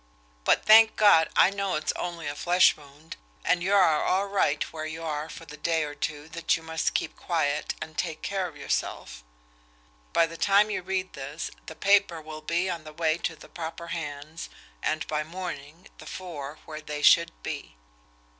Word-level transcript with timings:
But, 0.45 0.65
thank 0.65 0.95
God! 0.95 1.29
I 1.35 1.51
know 1.51 1.75
it's 1.75 1.91
only 1.95 2.25
a 2.25 2.33
flesh 2.33 2.75
wound, 2.75 3.17
and 3.45 3.61
you 3.61 3.75
are 3.75 4.03
all 4.03 4.25
right 4.25 4.63
where 4.73 4.87
you 4.87 5.03
are 5.03 5.29
for 5.29 5.45
the 5.45 5.57
day 5.57 5.83
or 5.83 5.93
two 5.93 6.27
that 6.29 6.57
you 6.57 6.63
must 6.63 6.95
keep 6.95 7.15
quiet 7.15 7.75
and 7.79 7.95
take 7.95 8.23
care 8.23 8.47
of 8.47 8.57
yourself. 8.57 9.23
By 10.11 10.25
the 10.25 10.37
time 10.37 10.71
you 10.71 10.81
read 10.81 11.13
this 11.13 11.51
the 11.67 11.75
paper 11.75 12.19
will 12.19 12.41
be 12.41 12.67
on 12.67 12.83
the 12.83 12.93
way 12.93 13.19
to 13.19 13.35
the 13.35 13.47
proper 13.47 13.89
hands, 13.89 14.49
and 14.81 15.05
by 15.05 15.23
morning 15.23 15.87
the 15.99 16.07
four 16.07 16.57
where 16.65 16.81
they 16.81 17.03
should 17.03 17.31
be. 17.43 17.75